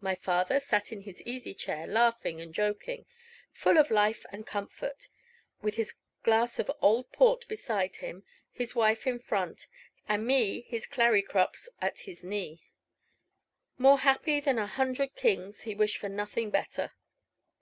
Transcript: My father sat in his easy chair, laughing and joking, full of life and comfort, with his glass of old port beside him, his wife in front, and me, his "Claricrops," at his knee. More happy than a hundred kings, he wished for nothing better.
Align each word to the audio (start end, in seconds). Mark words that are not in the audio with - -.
My 0.00 0.16
father 0.16 0.58
sat 0.58 0.90
in 0.90 1.02
his 1.02 1.22
easy 1.22 1.54
chair, 1.54 1.86
laughing 1.86 2.40
and 2.40 2.52
joking, 2.52 3.06
full 3.52 3.78
of 3.78 3.92
life 3.92 4.26
and 4.32 4.44
comfort, 4.44 5.06
with 5.60 5.76
his 5.76 5.94
glass 6.24 6.58
of 6.58 6.68
old 6.80 7.12
port 7.12 7.46
beside 7.46 7.94
him, 7.98 8.24
his 8.50 8.74
wife 8.74 9.06
in 9.06 9.20
front, 9.20 9.68
and 10.08 10.26
me, 10.26 10.62
his 10.62 10.84
"Claricrops," 10.84 11.68
at 11.80 12.00
his 12.00 12.24
knee. 12.24 12.64
More 13.78 14.00
happy 14.00 14.40
than 14.40 14.58
a 14.58 14.66
hundred 14.66 15.14
kings, 15.14 15.60
he 15.60 15.76
wished 15.76 15.98
for 15.98 16.08
nothing 16.08 16.50
better. 16.50 16.90